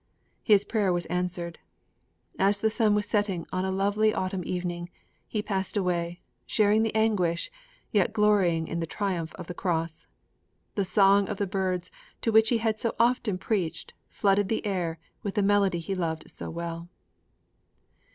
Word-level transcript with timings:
His 0.41 0.65
prayer 0.65 0.91
was 0.91 1.05
answered. 1.11 1.59
As 2.39 2.59
the 2.59 2.71
sun 2.71 2.95
was 2.95 3.05
setting 3.07 3.45
on 3.53 3.63
a 3.65 3.69
lovely 3.71 4.11
autumn 4.15 4.41
evening, 4.43 4.89
he 5.27 5.43
passed 5.43 5.77
away, 5.77 6.21
sharing 6.47 6.81
the 6.81 6.95
anguish, 6.95 7.51
yet 7.91 8.11
glorying 8.11 8.67
in 8.67 8.79
the 8.79 8.87
triumph 8.87 9.31
of 9.35 9.45
the 9.45 9.53
Cross. 9.53 10.07
The 10.73 10.85
song 10.85 11.27
of 11.29 11.37
the 11.37 11.45
birds 11.45 11.91
to 12.21 12.31
whom 12.31 12.41
he 12.43 12.57
had 12.57 12.79
so 12.79 12.95
often 12.99 13.37
preached 13.37 13.93
flooded 14.09 14.49
the 14.49 14.65
air 14.65 14.97
with 15.21 15.35
the 15.35 15.43
melody 15.43 15.77
he 15.77 15.93
loved 15.93 16.31
so 16.31 16.49
well. 16.49 16.89